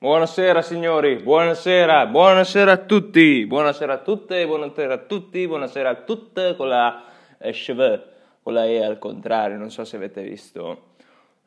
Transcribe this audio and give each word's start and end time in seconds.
Buonasera 0.00 0.62
signori, 0.62 1.16
buonasera, 1.16 2.06
buonasera 2.06 2.70
a 2.70 2.76
tutti, 2.76 3.44
buonasera 3.46 3.94
a 3.94 3.98
tutte, 3.98 4.46
buonasera 4.46 4.94
a 4.94 4.98
tutti, 4.98 5.44
buonasera 5.44 5.88
a 5.88 5.94
tutte 5.96 6.54
con 6.54 6.68
la 6.68 7.02
eh, 7.36 7.50
cheveux, 7.50 8.00
con 8.40 8.52
la 8.52 8.64
E 8.66 8.84
al 8.84 8.98
contrario, 8.98 9.58
non 9.58 9.72
so 9.72 9.84
se 9.84 9.96
avete 9.96 10.22
visto. 10.22 10.92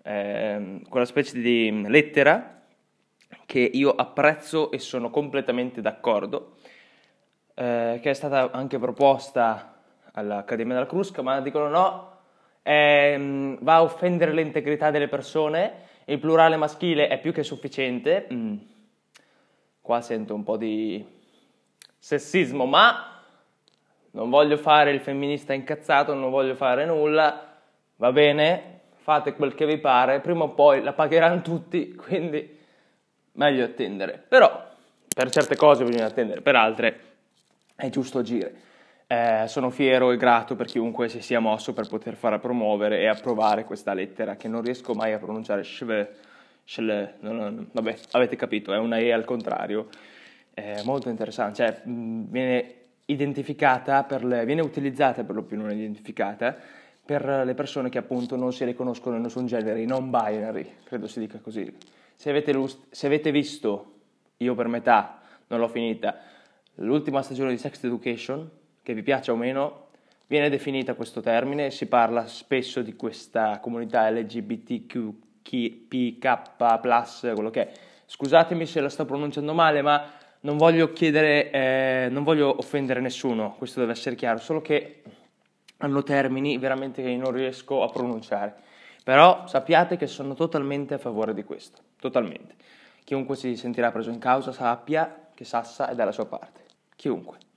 Eh, 0.04 0.82
quella 0.90 1.06
specie 1.06 1.40
di 1.40 1.86
lettera 1.88 2.64
che 3.46 3.60
io 3.60 3.96
apprezzo 3.96 4.70
e 4.71 4.79
sono 4.79 5.09
completamente 5.09 5.79
d'accordo, 5.79 6.55
eh, 7.54 7.99
che 8.02 8.09
è 8.09 8.13
stata 8.13 8.52
anche 8.52 8.77
proposta 8.79 9.81
all'Accademia 10.11 10.73
della 10.73 10.88
Crusca, 10.88 11.21
ma 11.21 11.39
dicono 11.39 11.70
no, 11.70 12.18
eh, 12.63 13.57
va 13.61 13.75
a 13.75 13.83
offendere 13.83 14.33
l'integrità 14.33 14.91
delle 14.91 15.07
persone, 15.07 15.88
il 16.05 16.20
plurale 16.20 16.55
maschile 16.57 17.07
è 17.07 17.20
più 17.20 17.31
che 17.31 17.43
sufficiente. 17.43 18.27
Mm. 18.31 18.57
Qua 19.81 20.01
sento 20.01 20.33
un 20.33 20.43
po' 20.43 20.57
di 20.57 21.04
sessismo, 21.97 22.65
ma 22.65 23.23
non 24.11 24.29
voglio 24.29 24.57
fare 24.57 24.92
il 24.92 25.00
femminista 25.00 25.54
incazzato, 25.54 26.14
non 26.14 26.29
voglio 26.29 26.56
fare 26.56 26.86
nulla, 26.86 27.57
va 27.95 28.11
bene, 28.11 28.82
fate 28.97 29.33
quel 29.33 29.56
che 29.56 29.65
vi 29.65 29.78
pare, 29.78 30.19
prima 30.19 30.43
o 30.43 30.50
poi 30.50 30.82
la 30.82 30.93
pagheranno 30.93 31.42
tutti, 31.42 31.93
quindi 31.95 32.59
meglio 33.33 33.66
attendere. 33.66 34.23
Però 34.28 34.70
per 35.14 35.30
certe 35.30 35.56
cose 35.56 35.83
bisogna 35.83 36.08
attendere, 36.08 36.42
per 36.42 36.56
altre 36.56 37.00
è 37.75 37.89
giusto 37.89 38.20
agire. 38.20 38.70
Eh, 39.11 39.45
sono 39.50 39.70
fiero 39.72 40.14
e 40.14 40.16
grato 40.16 40.56
per 40.56 40.67
chiunque 40.67 41.09
si 41.09 41.22
sia 41.22 41.42
mosso 41.42 41.73
per 41.73 41.86
poter 41.89 42.16
far 42.16 42.39
promuovere 42.39 43.02
e 43.02 43.08
approvare 43.08 43.66
questa 43.66 43.94
lettera 43.94 44.38
che 44.38 44.47
non 44.47 44.61
riesco 44.61 44.94
mai 44.94 45.11
a 45.11 45.17
pronunciare. 45.17 45.66
Shve, 45.66 46.16
shle, 46.64 47.16
no, 47.20 47.34
no, 47.34 47.66
vabbè, 47.73 47.97
avete 48.11 48.38
capito, 48.38 48.72
è 48.72 48.78
una 48.78 49.00
E 49.00 49.11
al 49.11 49.25
contrario. 49.25 49.89
È 50.53 50.81
molto 50.86 51.09
interessante, 51.09 51.56
cioè 51.56 51.81
viene 51.84 52.76
identificata, 53.08 54.08
le, 54.22 54.45
viene 54.45 54.62
utilizzata 54.62 55.26
per 55.26 55.36
lo 55.36 55.44
più 55.44 55.58
non 55.58 55.72
identificata 55.72 56.56
per 57.04 57.44
le 57.44 57.54
persone 57.54 57.89
che 57.89 57.98
appunto 57.98 58.38
non 58.38 58.54
si 58.54 58.64
riconoscono 58.64 59.17
in 59.17 59.23
nessun 59.23 59.45
genere, 59.45 59.82
i 59.82 59.86
non 59.86 60.09
binary, 60.09 60.76
credo 60.86 61.08
si 61.08 61.20
dica 61.20 61.39
così. 61.39 61.70
Se 62.16 62.30
avete, 62.30 62.58
se 62.92 63.08
avete 63.08 63.32
visto, 63.32 63.94
io 64.38 64.56
per 64.56 64.70
metà 64.70 65.20
non 65.48 65.59
l'ho 65.59 65.67
finita, 65.67 66.17
l'ultima 66.76 67.22
stagione 67.22 67.50
di 67.50 67.58
Sex 67.58 67.84
Education, 67.84 68.59
che 68.84 68.94
vi 68.94 69.04
piaccia 69.04 69.32
o 69.32 69.36
meno, 69.36 69.88
viene 70.28 70.50
definita 70.50 70.94
questo 70.94 71.22
termine, 71.22 71.72
si 71.72 71.88
parla 71.88 72.26
spesso 72.26 72.82
di 72.82 72.96
questa 72.96 73.60
comunità 73.60 74.10
LGBTQ+, 74.10 75.14
quello 77.34 77.50
che 77.50 77.62
è. 77.62 77.72
Scusatemi 78.06 78.66
se 78.66 78.80
la 78.80 78.90
sto 78.90 79.06
pronunciando 79.06 79.54
male, 79.54 79.82
ma 79.82 80.10
non 80.42 80.58
voglio 80.58 80.94
chiedere, 80.94 81.52
eh, 81.52 82.08
non 82.10 82.23
voglio 82.23 82.56
offendere 82.58 83.02
nessuno, 83.02 83.56
questo 83.58 83.80
deve 83.80 83.92
essere 83.92 84.16
chiaro, 84.16 84.38
solo 84.38 84.62
che 84.62 85.04
hanno 85.78 86.04
termini 86.04 86.58
veramente 86.58 87.04
che 87.04 87.16
non 87.16 87.32
riesco 87.32 87.84
a 87.84 87.90
pronunciare. 87.90 88.56
Però 89.04 89.48
sappiate 89.48 89.98
che 89.98 90.08
sono 90.08 90.34
totalmente 90.34 90.94
a 90.94 90.98
favore 90.98 91.34
di 91.34 91.44
questo, 91.44 91.82
totalmente. 92.00 92.56
Chiunque 93.04 93.36
si 93.36 93.56
sentirà 93.56 93.92
preso 93.92 94.12
in 94.12 94.20
causa 94.20 94.52
sappia 94.52 95.30
che 95.34 95.44
Sassa 95.44 95.90
è 95.90 95.95
dalla 95.95 96.12
sua 96.12 96.28
parte. 96.28 96.62
Chiunque. 96.95 97.51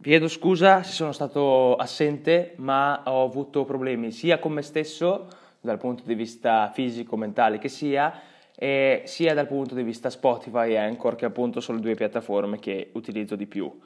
Chiedo 0.00 0.28
scusa 0.28 0.84
se 0.84 0.92
sono 0.92 1.10
stato 1.10 1.74
assente, 1.74 2.52
ma 2.58 3.02
ho 3.06 3.24
avuto 3.24 3.64
problemi 3.64 4.12
sia 4.12 4.38
con 4.38 4.52
me 4.52 4.62
stesso, 4.62 5.26
dal 5.60 5.76
punto 5.76 6.04
di 6.06 6.14
vista 6.14 6.70
fisico, 6.72 7.16
mentale 7.16 7.58
che 7.58 7.68
sia, 7.68 8.20
e 8.54 9.02
sia 9.06 9.34
dal 9.34 9.48
punto 9.48 9.74
di 9.74 9.82
vista 9.82 10.08
Spotify 10.08 10.70
e 10.70 10.76
Anchor, 10.76 11.16
che 11.16 11.24
appunto 11.24 11.58
sono 11.58 11.78
le 11.78 11.82
due 11.82 11.94
piattaforme 11.96 12.60
che 12.60 12.90
utilizzo 12.92 13.34
di 13.34 13.46
più. 13.46 13.76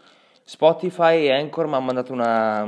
Spotify 0.42 1.24
e 1.24 1.32
Anchor 1.32 1.66
mi 1.66 1.76
hanno 1.76 1.86
mandato 1.86 2.12
una, 2.12 2.62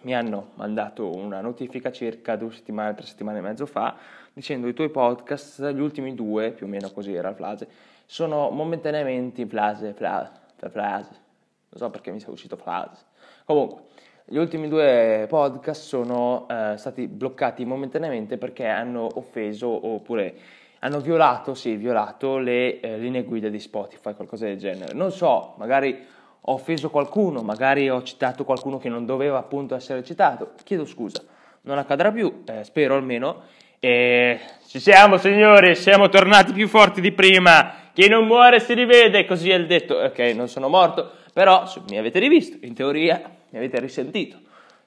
mi 0.00 0.14
hanno 0.14 0.52
mandato 0.54 1.14
una 1.14 1.42
notifica 1.42 1.92
circa 1.92 2.36
due 2.36 2.52
settimane, 2.52 2.94
tre 2.94 3.04
settimane 3.04 3.40
e 3.40 3.42
mezzo 3.42 3.66
fa, 3.66 3.96
dicendo 4.32 4.66
i 4.66 4.72
tuoi 4.72 4.88
podcast, 4.88 5.72
gli 5.72 5.80
ultimi 5.80 6.14
due, 6.14 6.52
più 6.52 6.64
o 6.64 6.68
meno 6.70 6.90
così 6.90 7.12
era 7.12 7.28
il 7.28 7.34
flase, 7.34 7.68
sono 8.06 8.48
momentaneamente 8.48 9.42
in 9.42 9.48
flase, 9.50 9.92
flase, 9.92 10.32
flase 10.70 11.26
non 11.70 11.80
so 11.80 11.90
perché 11.90 12.10
mi 12.10 12.20
sia 12.20 12.30
uscito 12.30 12.56
frase. 12.56 13.04
Comunque, 13.44 13.82
gli 14.24 14.36
ultimi 14.36 14.68
due 14.68 15.26
podcast 15.28 15.82
sono 15.82 16.46
eh, 16.50 16.74
stati 16.76 17.06
bloccati 17.06 17.64
momentaneamente 17.64 18.36
perché 18.36 18.66
hanno 18.66 19.08
offeso 19.14 19.86
oppure 19.86 20.34
hanno 20.80 21.00
violato, 21.00 21.54
sì, 21.54 21.76
violato 21.76 22.38
le 22.38 22.80
eh, 22.80 22.98
linee 22.98 23.24
guida 23.24 23.48
di 23.48 23.58
Spotify, 23.58 24.14
qualcosa 24.14 24.44
del 24.44 24.58
genere. 24.58 24.92
Non 24.94 25.10
so, 25.10 25.54
magari 25.56 26.06
ho 26.40 26.52
offeso 26.52 26.90
qualcuno, 26.90 27.42
magari 27.42 27.90
ho 27.90 28.02
citato 28.02 28.44
qualcuno 28.44 28.78
che 28.78 28.88
non 28.88 29.04
doveva 29.04 29.38
appunto 29.38 29.74
essere 29.74 30.04
citato. 30.04 30.52
Chiedo 30.62 30.84
scusa, 30.84 31.22
non 31.62 31.78
accadrà 31.78 32.12
più, 32.12 32.42
eh, 32.46 32.64
spero 32.64 32.94
almeno. 32.94 33.42
E 33.80 34.40
ci 34.66 34.80
siamo 34.80 35.18
signori, 35.18 35.74
siamo 35.74 36.08
tornati 36.08 36.52
più 36.52 36.68
forti 36.68 37.00
di 37.00 37.12
prima. 37.12 37.72
Chi 37.92 38.08
non 38.08 38.26
muore 38.26 38.60
si 38.60 38.74
rivede, 38.74 39.24
così 39.24 39.50
è 39.50 39.54
il 39.54 39.66
detto. 39.66 39.94
Ok, 39.96 40.18
non 40.34 40.48
sono 40.48 40.68
morto, 40.68 41.12
però 41.38 41.72
mi 41.88 41.96
avete 41.96 42.18
rivisto, 42.18 42.58
in 42.62 42.74
teoria 42.74 43.22
mi 43.50 43.58
avete 43.58 43.78
risentito. 43.78 44.40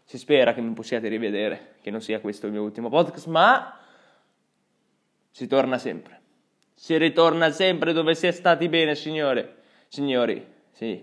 Si 0.04 0.18
spera 0.18 0.54
che 0.54 0.60
mi 0.60 0.74
possiate 0.74 1.08
rivedere, 1.08 1.76
che 1.82 1.90
non 1.92 2.02
sia 2.02 2.20
questo 2.20 2.46
il 2.46 2.52
mio 2.52 2.62
ultimo 2.62 2.90
podcast, 2.90 3.28
ma 3.28 3.80
si 5.30 5.48
torna 5.48 5.78
sempre. 5.78 6.20
Si 6.74 6.98
ritorna 6.98 7.52
sempre 7.52 7.94
dove 7.94 8.16
si 8.16 8.28
è 8.28 8.32
stati 8.32 8.68
bene, 8.68 8.96
signore. 8.96 9.60
Signori, 9.88 10.46
sì, 10.72 11.02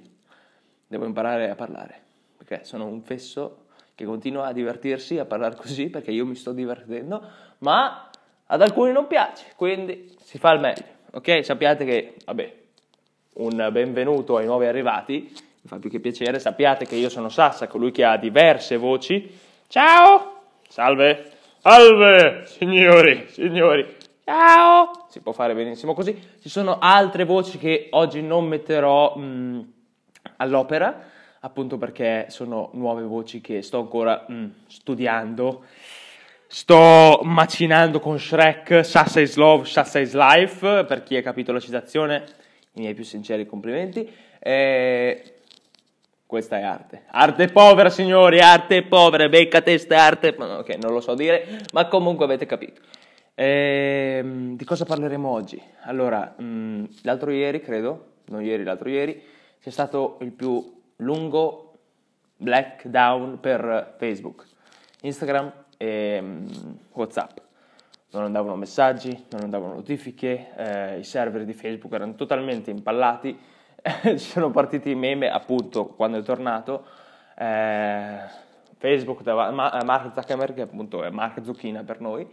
devo 0.86 1.06
imparare 1.06 1.48
a 1.48 1.54
parlare, 1.54 1.98
perché 2.36 2.64
sono 2.64 2.84
un 2.84 3.00
fesso 3.00 3.68
che 3.94 4.04
continua 4.04 4.48
a 4.48 4.52
divertirsi 4.52 5.18
a 5.18 5.24
parlare 5.24 5.56
così, 5.56 5.88
perché 5.88 6.10
io 6.10 6.26
mi 6.26 6.34
sto 6.34 6.52
divertendo, 6.52 7.26
ma 7.60 8.10
ad 8.44 8.60
alcuni 8.60 8.92
non 8.92 9.06
piace, 9.06 9.46
quindi 9.56 10.14
si 10.20 10.36
fa 10.36 10.52
il 10.52 10.60
meglio. 10.60 10.96
Ok? 11.12 11.42
Sappiate 11.42 11.86
che, 11.86 12.16
vabbè, 12.26 12.66
un 13.38 13.68
benvenuto 13.70 14.36
ai 14.36 14.46
nuovi 14.46 14.66
arrivati, 14.66 15.30
mi 15.32 15.68
fa 15.68 15.78
più 15.78 15.90
che 15.90 16.00
piacere, 16.00 16.38
sappiate 16.38 16.86
che 16.86 16.96
io 16.96 17.08
sono 17.08 17.28
Sassa, 17.28 17.68
colui 17.68 17.92
che 17.92 18.04
ha 18.04 18.16
diverse 18.16 18.76
voci. 18.76 19.30
Ciao! 19.68 20.40
Salve! 20.68 21.30
Salve, 21.58 22.42
signori, 22.46 23.26
signori! 23.28 23.96
Ciao! 24.24 25.06
Si 25.08 25.20
può 25.20 25.32
fare 25.32 25.54
benissimo 25.54 25.94
così. 25.94 26.20
Ci 26.40 26.48
sono 26.48 26.78
altre 26.80 27.24
voci 27.24 27.58
che 27.58 27.88
oggi 27.90 28.22
non 28.22 28.46
metterò 28.46 29.14
mh, 29.16 29.22
mm, 29.22 29.60
all'opera, 30.38 31.00
appunto 31.40 31.78
perché 31.78 32.26
sono 32.30 32.70
nuove 32.72 33.02
voci 33.02 33.40
che 33.40 33.62
sto 33.62 33.78
ancora 33.78 34.24
mh, 34.26 34.34
mm, 34.34 34.48
studiando. 34.66 35.64
Sto 36.48 37.20
macinando 37.22 38.00
con 38.00 38.18
Shrek 38.18 38.84
Sassa 38.84 39.20
is 39.20 39.36
Love, 39.36 39.64
Sassa 39.66 40.00
is 40.00 40.14
Life, 40.14 40.84
per 40.86 41.02
chi 41.04 41.16
ha 41.16 41.22
capito 41.22 41.52
la 41.52 41.60
citazione 41.60 42.37
i 42.78 42.82
miei 42.82 42.94
più 42.94 43.04
sinceri 43.04 43.46
complimenti. 43.46 44.10
E... 44.38 45.32
Questa 46.26 46.58
è 46.58 46.62
arte. 46.62 47.04
Arte 47.06 47.48
povera, 47.48 47.88
signori, 47.88 48.38
arte 48.40 48.82
povera, 48.82 49.28
becca 49.28 49.62
testa, 49.62 50.02
arte... 50.02 50.34
Ok, 50.38 50.76
non 50.76 50.92
lo 50.92 51.00
so 51.00 51.14
dire, 51.14 51.64
ma 51.72 51.86
comunque 51.88 52.24
avete 52.26 52.44
capito. 52.44 52.82
E... 53.34 54.22
Di 54.54 54.64
cosa 54.64 54.84
parleremo 54.84 55.28
oggi? 55.28 55.60
Allora, 55.84 56.34
mh, 56.36 56.44
mm, 56.44 56.84
l'altro 57.02 57.30
ieri, 57.30 57.60
credo, 57.60 58.06
non 58.26 58.44
ieri, 58.44 58.62
l'altro 58.62 58.90
ieri, 58.90 59.22
c'è 59.60 59.70
stato 59.70 60.18
il 60.20 60.32
più 60.32 60.80
lungo 60.96 61.72
black 62.36 62.86
down 62.86 63.40
per 63.40 63.94
Facebook, 63.98 64.44
Instagram 65.00 65.52
e 65.78 66.18
um, 66.20 66.46
WhatsApp 66.92 67.47
non 68.10 68.24
andavano 68.24 68.56
messaggi, 68.56 69.26
non 69.30 69.42
andavano 69.42 69.74
notifiche, 69.74 70.48
eh, 70.56 70.98
i 70.98 71.04
server 71.04 71.44
di 71.44 71.52
Facebook 71.52 71.92
erano 71.92 72.14
totalmente 72.14 72.70
impallati, 72.70 73.38
ci 74.02 74.18
sono 74.18 74.50
partiti 74.50 74.90
i 74.90 74.94
meme 74.94 75.30
appunto 75.30 75.86
quando 75.86 76.18
è 76.18 76.22
tornato, 76.22 76.84
eh, 77.36 78.46
Facebook, 78.78 79.22
Ma- 79.26 79.82
Mark 79.84 80.12
Zuckerberg, 80.14 80.54
che 80.54 80.62
appunto 80.62 81.04
è 81.04 81.10
Mark 81.10 81.44
Zucchina 81.44 81.82
per 81.82 82.00
noi, 82.00 82.26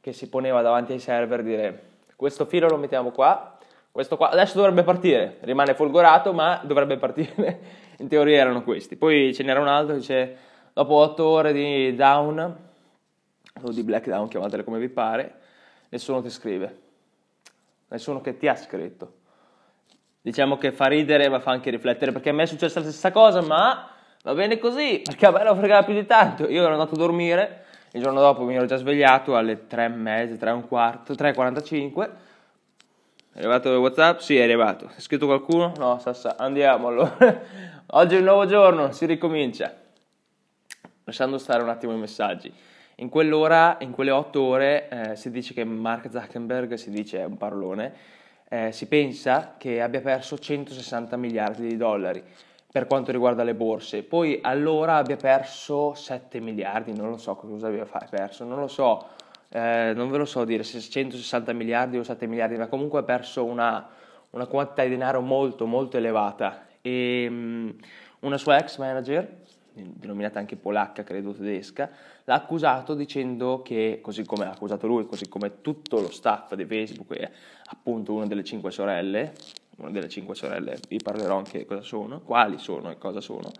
che 0.00 0.12
si 0.12 0.28
poneva 0.28 0.60
davanti 0.60 0.92
ai 0.92 0.98
server 0.98 1.40
e 1.40 1.42
dire 1.42 1.82
questo 2.16 2.44
filo 2.44 2.68
lo 2.68 2.76
mettiamo 2.76 3.10
qua, 3.10 3.56
questo 3.90 4.16
qua, 4.16 4.28
adesso 4.30 4.56
dovrebbe 4.56 4.82
partire, 4.82 5.38
rimane 5.40 5.74
folgorato 5.74 6.32
ma 6.32 6.60
dovrebbe 6.64 6.98
partire, 6.98 7.60
in 7.98 8.08
teoria 8.08 8.40
erano 8.40 8.62
questi. 8.62 8.96
Poi 8.96 9.32
ce 9.32 9.42
n'era 9.42 9.60
un 9.60 9.68
altro 9.68 9.94
che 9.94 10.00
dice 10.00 10.36
dopo 10.72 10.94
8 10.94 11.24
ore 11.24 11.52
di 11.52 11.94
down 11.94 12.72
o 13.62 13.70
di 13.70 13.82
Blackdown, 13.82 14.28
chiamatele 14.28 14.64
come 14.64 14.78
vi 14.78 14.88
pare, 14.88 15.34
nessuno 15.88 16.20
ti 16.20 16.30
scrive, 16.30 16.78
nessuno 17.88 18.20
che 18.20 18.36
ti 18.36 18.48
ha 18.48 18.56
scritto. 18.56 19.22
Diciamo 20.20 20.56
che 20.56 20.72
fa 20.72 20.86
ridere 20.86 21.28
ma 21.28 21.38
fa 21.38 21.50
anche 21.50 21.70
riflettere 21.70 22.10
perché 22.10 22.30
a 22.30 22.32
me 22.32 22.44
è 22.44 22.46
successa 22.46 22.80
la 22.80 22.86
stessa 22.86 23.12
cosa, 23.12 23.42
ma 23.42 23.90
va 24.22 24.34
bene 24.34 24.58
così, 24.58 25.02
perché 25.04 25.26
a 25.26 25.30
me 25.30 25.44
non 25.44 25.56
fregava 25.56 25.84
più 25.84 25.94
di 25.94 26.06
tanto. 26.06 26.48
Io 26.48 26.62
ero 26.62 26.72
andato 26.72 26.94
a 26.94 26.98
dormire, 26.98 27.64
il 27.92 28.02
giorno 28.02 28.20
dopo 28.20 28.42
mi 28.42 28.56
ero 28.56 28.64
già 28.66 28.76
svegliato 28.76 29.36
alle 29.36 29.66
3 29.66 29.84
e 29.84 29.88
mezza, 29.88 30.36
3 30.36 30.50
e 30.50 30.52
un 30.52 30.66
quarto, 30.66 31.12
3.45, 31.12 32.10
È 33.32 33.38
arrivato 33.38 33.70
il 33.70 33.78
WhatsApp? 33.78 34.18
Sì, 34.18 34.36
è 34.36 34.42
arrivato. 34.42 34.90
È 34.96 35.00
scritto 35.00 35.26
qualcuno? 35.26 35.72
No, 35.76 35.98
Sassa, 35.98 36.36
andiamo 36.36 36.88
allora. 36.88 37.40
Oggi 37.86 38.14
è 38.16 38.18
un 38.18 38.24
nuovo 38.24 38.46
giorno, 38.46 38.90
si 38.92 39.06
ricomincia. 39.06 39.72
Lasciando 41.04 41.38
stare 41.38 41.62
un 41.62 41.68
attimo 41.68 41.92
i 41.92 41.98
messaggi. 41.98 42.52
In 42.96 43.08
quell'ora, 43.08 43.78
in 43.80 43.90
quelle 43.90 44.12
otto 44.12 44.42
ore, 44.42 44.88
eh, 44.88 45.16
si 45.16 45.30
dice 45.30 45.52
che 45.52 45.64
Mark 45.64 46.08
Zuckerberg, 46.10 46.74
si 46.74 46.90
dice 46.90 47.20
è 47.20 47.24
un 47.24 47.36
parolone, 47.36 47.92
eh, 48.48 48.70
si 48.70 48.86
pensa 48.86 49.54
che 49.58 49.82
abbia 49.82 50.00
perso 50.00 50.38
160 50.38 51.16
miliardi 51.16 51.66
di 51.66 51.76
dollari 51.76 52.22
per 52.70 52.86
quanto 52.86 53.10
riguarda 53.10 53.42
le 53.42 53.54
borse. 53.54 54.04
Poi 54.04 54.38
allora 54.42 54.96
abbia 54.96 55.16
perso 55.16 55.94
7 55.94 56.38
miliardi, 56.40 56.92
non 56.92 57.08
lo 57.10 57.16
so 57.16 57.34
cosa 57.34 57.66
abbia 57.66 57.86
perso, 58.08 58.44
non 58.44 58.60
lo 58.60 58.68
so, 58.68 59.08
eh, 59.48 59.92
non 59.94 60.08
ve 60.08 60.18
lo 60.18 60.24
so 60.24 60.44
dire 60.44 60.62
se 60.62 60.78
160 60.80 61.52
miliardi 61.52 61.98
o 61.98 62.04
7 62.04 62.26
miliardi, 62.26 62.56
ma 62.56 62.68
comunque 62.68 63.00
ha 63.00 63.02
perso 63.02 63.44
una, 63.44 63.88
una 64.30 64.46
quantità 64.46 64.84
di 64.84 64.90
denaro 64.90 65.20
molto 65.20 65.66
molto 65.66 65.96
elevata. 65.96 66.66
E 66.80 67.26
um, 67.28 67.74
una 68.20 68.38
sua 68.38 68.58
ex 68.58 68.78
manager 68.78 69.42
denominata 69.74 70.38
anche 70.38 70.56
polacca, 70.56 71.02
credo 71.02 71.32
tedesca, 71.32 71.90
l'ha 72.24 72.34
accusato 72.34 72.94
dicendo 72.94 73.62
che, 73.62 73.98
così 74.00 74.24
come 74.24 74.44
ha 74.44 74.50
accusato 74.50 74.86
lui, 74.86 75.06
così 75.06 75.28
come 75.28 75.60
tutto 75.60 76.00
lo 76.00 76.10
staff 76.10 76.54
di 76.54 76.64
Facebook 76.64 77.16
e 77.16 77.30
appunto 77.66 78.14
una 78.14 78.26
delle 78.26 78.44
cinque 78.44 78.70
sorelle, 78.70 79.34
una 79.76 79.90
delle 79.90 80.08
cinque 80.08 80.34
sorelle, 80.34 80.78
vi 80.88 80.98
parlerò 80.98 81.38
anche 81.38 81.66
cosa 81.66 81.82
sono, 81.82 82.20
quali 82.20 82.58
sono 82.58 82.90
e 82.90 82.98
cosa 82.98 83.20
sono, 83.20 83.50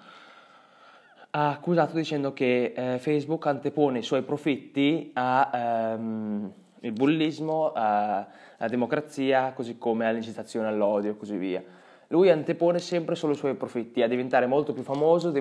ha 1.31 1.51
accusato 1.51 1.97
dicendo 1.97 2.33
che 2.33 2.73
eh, 2.77 2.99
Facebook 3.01 3.47
antepone 3.47 3.99
i 3.99 4.03
suoi 4.03 4.23
profitti 4.23 5.11
al 5.15 5.49
ehm, 5.53 6.53
bullismo, 6.93 7.73
alla 7.73 8.29
democrazia, 8.69 9.53
così 9.53 9.77
come 9.77 10.07
all'incitazione 10.07 10.69
all'odio 10.69 11.11
e 11.11 11.17
così 11.17 11.37
via 11.37 11.83
lui 12.15 12.31
antepone 12.31 12.79
sempre 12.79 13.17
solo 13.17 13.33
i 13.33 13.37
suoi 13.37 13.55
profitti, 13.55 14.01
a 14.01 14.07
diventare 14.07 14.47
molto 14.47 14.73
più 14.73 14.85
famoso, 14.85 15.33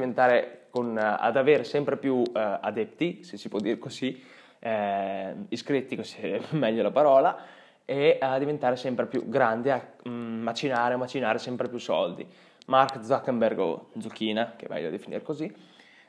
con, 0.71 0.97
ad 0.97 1.37
avere 1.37 1.63
sempre 1.63 1.97
più 1.97 2.15
uh, 2.15 2.31
adepti, 2.33 3.23
se 3.23 3.37
si 3.37 3.47
può 3.47 3.59
dire 3.59 3.77
così, 3.77 4.19
eh, 4.57 5.35
iscritti, 5.49 5.95
così 5.95 6.17
è 6.17 6.41
meglio 6.57 6.81
la 6.81 6.89
parola, 6.89 7.37
e 7.85 8.17
a 8.19 8.39
diventare 8.39 8.75
sempre 8.75 9.05
più 9.05 9.29
grande, 9.29 9.71
a 9.71 9.87
mm, 10.09 10.41
macinare, 10.41 10.95
macinare 10.95 11.37
sempre 11.37 11.69
più 11.69 11.77
soldi. 11.77 12.25
Mark 12.65 13.03
Zuckerberg 13.03 13.59
o 13.59 13.89
Zucchina, 13.99 14.55
che 14.55 14.65
è 14.65 14.69
meglio 14.69 14.89
definire 14.89 15.21
così, 15.21 15.53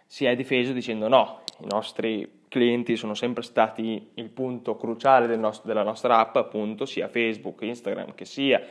si 0.06 0.24
è 0.24 0.34
difeso 0.34 0.72
dicendo 0.72 1.08
no, 1.08 1.40
i 1.58 1.66
nostri 1.68 2.42
clienti 2.48 2.96
sono 2.96 3.12
sempre 3.12 3.42
stati 3.42 4.12
il 4.14 4.30
punto 4.30 4.76
cruciale 4.76 5.26
del 5.26 5.40
nostro, 5.40 5.68
della 5.68 5.82
nostra 5.82 6.20
app, 6.20 6.36
appunto, 6.36 6.86
sia 6.86 7.08
Facebook, 7.08 7.60
Instagram 7.60 8.14
che 8.14 8.24
sia 8.24 8.62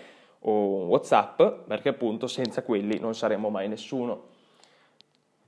o 0.46 0.86
WhatsApp, 0.86 1.42
perché 1.68 1.90
appunto 1.90 2.28
senza 2.28 2.64
quelli 2.64 3.00
non 3.00 3.16
saremmo 3.16 3.50
mai 3.50 3.68
nessuno. 3.68 4.32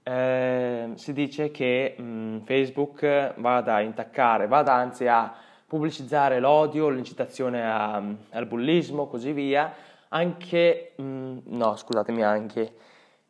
Eh, 0.04 0.92
si 0.96 1.14
dice 1.14 1.50
che 1.52 1.96
mh, 1.98 2.44
Facebook 2.46 3.34
vada 3.40 3.76
a 3.76 3.82
intaccare, 3.82 4.48
vada 4.48 4.74
anzi 4.74 5.08
a 5.08 5.34
pubblicizzare 5.66 6.40
l'odio, 6.40 6.90
l'incitazione 6.90 7.64
a, 7.66 8.02
al 8.30 8.46
bullismo, 8.46 9.08
così 9.08 9.32
via, 9.32 9.74
anche, 10.10 10.94
mh, 10.96 11.38
no 11.46 11.76
scusatemi, 11.76 12.24
anche 12.24 12.74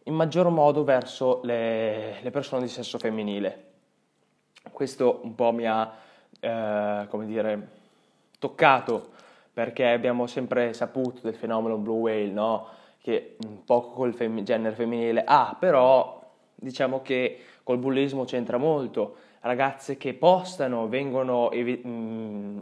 in 0.04 0.14
maggior 0.14 0.50
modo 0.50 0.84
verso 0.84 1.40
le, 1.44 2.22
le, 2.22 2.30
persone 2.30 2.64
di 2.64 2.68
sesso 2.68 3.00
femminile. 3.00 3.64
Questo 4.72 5.22
un 5.24 5.34
po' 5.34 5.52
mi 5.52 5.66
ha, 5.66 5.92
eh, 6.40 7.08
come 7.10 7.26
dire, 7.26 7.68
toccato 8.38 9.14
perché 9.56 9.88
abbiamo 9.88 10.28
sempre 10.28 10.74
saputo 10.74 11.22
del 11.24 11.34
fenomeno 11.34 11.78
blue 11.78 11.98
whale, 11.98 12.30
no? 12.30 12.68
che 13.02 13.38
un 13.46 13.64
poco 13.64 13.92
col 13.92 14.14
fem- 14.14 14.44
genere 14.44 14.76
femminile 14.76 15.24
ha, 15.24 15.48
ah, 15.48 15.56
però 15.58 16.22
diciamo 16.54 17.02
che 17.02 17.40
col 17.64 17.78
bullismo 17.78 18.26
c'entra 18.26 18.58
molto. 18.58 19.16
Ragazze 19.40 19.96
che 19.96 20.14
postano, 20.14 20.90
vengono, 20.90 21.52
evi- 21.52 21.80
mh, 21.82 21.90
mm, 21.90 22.60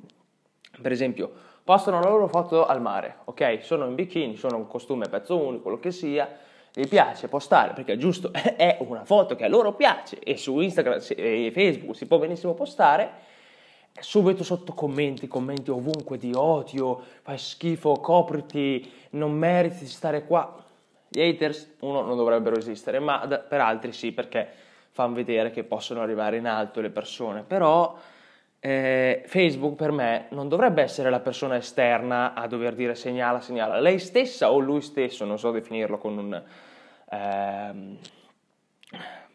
per 0.83 0.91
esempio, 0.91 1.31
postano 1.63 1.99
la 1.99 2.09
loro 2.09 2.27
foto 2.27 2.63
al 2.63 2.79
mare, 2.79 3.15
ok? 3.23 3.63
Sono 3.63 3.87
in 3.87 3.95
bikini, 3.95 4.35
sono 4.35 4.57
un 4.57 4.67
costume 4.67 5.09
pezzo 5.09 5.35
unico, 5.35 5.63
quello 5.63 5.79
che 5.79 5.89
sia, 5.89 6.29
gli 6.71 6.87
piace 6.87 7.27
postare 7.27 7.73
perché 7.73 7.97
giusto, 7.97 8.29
è 8.55 8.77
una 8.81 9.03
foto 9.03 9.35
che 9.35 9.45
a 9.45 9.49
loro 9.49 9.73
piace 9.73 10.19
e 10.19 10.37
su 10.37 10.59
Instagram 10.59 11.01
e 11.15 11.49
Facebook 11.51 11.95
si 11.95 12.05
può 12.05 12.19
benissimo 12.19 12.53
postare 12.53 13.31
subito 13.99 14.43
sotto 14.43 14.73
commenti, 14.73 15.27
commenti 15.27 15.71
ovunque 15.71 16.17
di 16.17 16.31
odio, 16.33 17.01
fai 17.21 17.37
schifo, 17.37 17.93
copriti, 17.93 18.91
non 19.11 19.31
meriti 19.33 19.79
di 19.79 19.87
stare 19.87 20.25
qua. 20.25 20.61
Gli 21.07 21.21
haters, 21.21 21.75
uno, 21.81 22.01
non 22.01 22.17
dovrebbero 22.17 22.57
esistere, 22.57 22.99
ma 22.99 23.27
per 23.27 23.61
altri 23.61 23.91
sì, 23.91 24.11
perché 24.11 24.47
fanno 24.89 25.13
vedere 25.13 25.51
che 25.51 25.63
possono 25.63 26.01
arrivare 26.01 26.37
in 26.37 26.47
alto 26.47 26.81
le 26.81 26.89
persone. 26.89 27.43
Però 27.43 27.95
eh, 28.59 29.23
Facebook 29.27 29.75
per 29.75 29.91
me 29.91 30.27
non 30.29 30.47
dovrebbe 30.47 30.81
essere 30.81 31.09
la 31.09 31.19
persona 31.19 31.57
esterna 31.57 32.33
a 32.33 32.47
dover 32.47 32.73
dire 32.73 32.95
segnala, 32.95 33.41
segnala. 33.41 33.79
Lei 33.79 33.99
stessa 33.99 34.51
o 34.51 34.59
lui 34.59 34.81
stesso, 34.81 35.25
non 35.25 35.37
so 35.37 35.51
definirlo 35.51 35.97
con 35.97 36.17
un 36.17 36.43
eh, 37.11 37.97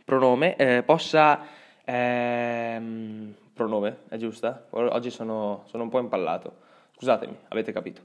pronome, 0.05 0.57
eh, 0.57 0.83
possa 0.83 1.47
ehm, 1.85 3.35
pronome, 3.59 3.99
è 4.09 4.17
giusta? 4.17 4.67
Oggi 4.71 5.11
sono, 5.11 5.65
sono 5.67 5.83
un 5.83 5.89
po' 5.89 5.99
impallato, 5.99 6.53
scusatemi, 6.97 7.37
avete 7.49 7.73
capito. 7.73 8.03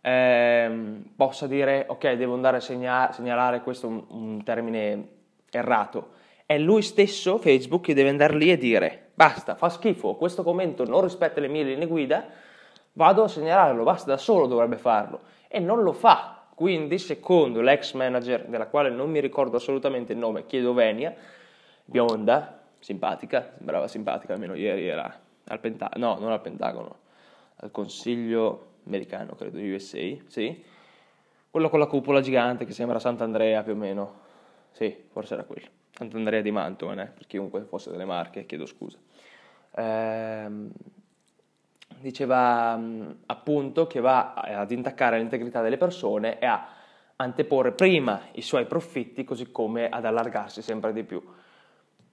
Eh, 0.00 1.02
possa 1.14 1.46
dire, 1.46 1.84
ok, 1.86 2.12
devo 2.12 2.32
andare 2.34 2.56
a 2.56 2.60
segna- 2.60 3.12
segnalare 3.12 3.60
questo 3.60 3.86
un, 3.86 4.02
un 4.08 4.42
termine 4.42 5.08
errato. 5.50 6.12
È 6.46 6.56
lui 6.56 6.80
stesso, 6.80 7.36
Facebook, 7.36 7.84
che 7.84 7.94
deve 7.94 8.08
andare 8.08 8.34
lì 8.36 8.50
e 8.50 8.56
dire, 8.56 9.10
basta, 9.14 9.54
fa 9.54 9.68
schifo, 9.68 10.14
questo 10.14 10.42
commento 10.42 10.84
non 10.84 11.02
rispetta 11.02 11.40
le 11.40 11.48
mie 11.48 11.62
linee 11.62 11.86
guida, 11.86 12.24
vado 12.94 13.22
a 13.22 13.28
segnalarlo, 13.28 13.82
basta, 13.84 14.12
da 14.12 14.16
solo 14.16 14.46
dovrebbe 14.46 14.76
farlo. 14.76 15.20
E 15.48 15.58
non 15.58 15.82
lo 15.82 15.92
fa. 15.92 16.46
Quindi, 16.54 16.98
secondo 16.98 17.60
l'ex 17.60 17.92
manager, 17.92 18.46
della 18.46 18.68
quale 18.68 18.88
non 18.88 19.10
mi 19.10 19.20
ricordo 19.20 19.58
assolutamente 19.58 20.12
il 20.12 20.18
nome, 20.18 20.46
chiedo 20.46 20.72
Venia, 20.72 21.14
bionda, 21.84 22.63
simpatica, 22.84 23.54
sembrava 23.56 23.88
simpatica, 23.88 24.34
almeno 24.34 24.54
ieri 24.54 24.86
era 24.86 25.20
al 25.46 25.58
Pentagono, 25.58 26.06
no, 26.06 26.20
non 26.20 26.32
al 26.32 26.42
Pentagono, 26.42 26.98
al 27.56 27.70
Consiglio 27.70 28.72
americano, 28.84 29.34
credo, 29.34 29.58
USA, 29.58 30.14
sì, 30.26 30.62
quello 31.50 31.70
con 31.70 31.78
la 31.78 31.86
cupola 31.86 32.20
gigante 32.20 32.66
che 32.66 32.72
sembra 32.72 32.98
Sant'Andrea 32.98 33.62
più 33.62 33.72
o 33.72 33.76
meno, 33.76 34.20
sì, 34.72 34.94
forse 35.10 35.32
era 35.32 35.44
quello, 35.44 35.66
Sant'Andrea 35.92 36.42
di 36.42 36.50
Mantova, 36.50 36.92
eh, 36.92 37.06
per 37.06 37.26
chiunque 37.26 37.62
fosse 37.62 37.90
delle 37.90 38.04
Marche, 38.04 38.44
chiedo 38.44 38.66
scusa. 38.66 38.98
Ehm, 39.76 40.70
diceva 42.00 42.78
appunto 43.24 43.86
che 43.86 44.00
va 44.00 44.34
ad 44.34 44.70
intaccare 44.70 45.16
l'integrità 45.16 45.62
delle 45.62 45.78
persone 45.78 46.38
e 46.38 46.44
a 46.44 46.68
anteporre 47.16 47.72
prima 47.72 48.24
i 48.32 48.42
suoi 48.42 48.66
profitti 48.66 49.24
così 49.24 49.50
come 49.50 49.88
ad 49.88 50.04
allargarsi 50.04 50.60
sempre 50.60 50.92
di 50.92 51.02
più. 51.02 51.22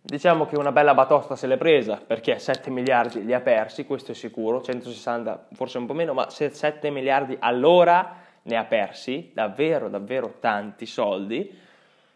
Diciamo 0.04 0.48
che 0.48 0.58
una 0.58 0.72
bella 0.72 0.96
batosta 0.96 1.36
se 1.36 1.46
l'è 1.46 1.58
presa 1.58 2.02
perché 2.06 2.40
7 2.40 2.72
miliardi 2.72 3.24
li 3.24 3.36
ha 3.36 3.40
persi, 3.40 3.86
questo 3.86 4.14
è 4.14 4.16
sicuro, 4.16 4.60
160 4.60 5.50
forse 5.52 5.78
un 5.78 5.86
po' 5.86 5.94
meno, 5.94 6.14
ma 6.14 6.28
se 6.32 6.50
7 6.50 6.90
miliardi 6.90 7.38
all'ora 7.40 8.16
ne 8.42 8.56
ha 8.58 8.64
persi, 8.64 9.30
davvero, 9.32 9.90
davvero 9.90 10.38
tanti 10.40 10.88
soldi, 10.88 11.56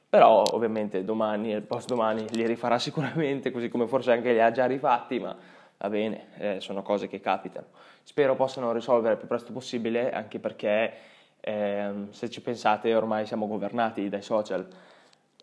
però 0.09 0.43
ovviamente 0.49 1.03
domani 1.03 1.53
e 1.53 1.61
post 1.61 1.87
domani 1.87 2.25
li 2.31 2.47
rifarà 2.47 2.79
sicuramente, 2.79 3.51
così 3.51 3.69
come 3.69 3.85
forse 3.85 4.13
anche 4.13 4.33
li 4.33 4.41
ha 4.41 4.49
già 4.49 4.65
rifatti, 4.65 5.19
ma 5.19 5.35
va 5.77 5.89
bene, 5.89 6.25
eh, 6.39 6.59
sono 6.61 6.81
cose 6.81 7.07
che 7.07 7.19
capitano. 7.19 7.67
Spero 8.01 8.33
possano 8.35 8.71
risolvere 8.71 9.13
il 9.13 9.19
più 9.19 9.27
presto 9.27 9.53
possibile, 9.53 10.11
anche 10.11 10.39
perché 10.39 10.91
eh, 11.39 11.91
se 12.09 12.29
ci 12.31 12.41
pensate 12.41 12.95
ormai 12.95 13.27
siamo 13.27 13.45
governati 13.45 14.09
dai 14.09 14.23
social 14.23 14.67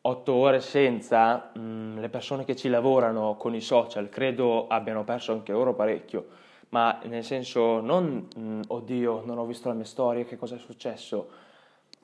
otto 0.02 0.32
ore 0.32 0.60
senza, 0.60 1.50
mh, 1.54 1.60
mm, 1.60 1.98
le 1.98 2.08
persone 2.08 2.44
che 2.44 2.56
ci 2.56 2.68
lavorano 2.68 3.36
con 3.36 3.54
i 3.54 3.60
social 3.60 4.08
credo 4.08 4.66
abbiano 4.66 5.04
perso 5.04 5.32
anche 5.32 5.52
loro 5.52 5.74
parecchio, 5.74 6.26
ma 6.70 6.98
nel 7.04 7.24
senso 7.24 7.80
non, 7.80 8.28
mh, 8.34 8.40
mm, 8.40 8.60
oddio, 8.68 9.22
non 9.24 9.38
ho 9.38 9.44
visto 9.44 9.68
la 9.68 9.74
mia 9.74 9.84
storia, 9.84 10.24
che 10.24 10.36
cosa 10.36 10.56
è 10.56 10.58
successo. 10.58 11.28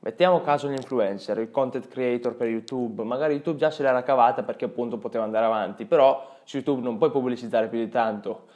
Mettiamo 0.01 0.41
caso 0.43 0.69
l'influencer, 0.69 1.39
il 1.39 1.51
content 1.51 1.89
creator 1.89 2.37
per 2.37 2.47
YouTube, 2.49 3.03
magari 3.03 3.35
YouTube 3.35 3.59
già 3.59 3.71
se 3.71 3.83
l'era 3.83 4.05
cavata 4.05 4.45
perché 4.45 4.67
appunto 4.67 4.97
poteva 4.99 5.25
andare 5.25 5.47
avanti, 5.47 5.87
però 5.87 6.37
su 6.45 6.57
YouTube 6.59 6.83
non 6.83 6.99
puoi 6.99 7.11
pubblicizzare 7.11 7.67
più 7.67 7.79
di 7.79 7.89
tanto, 7.89 8.47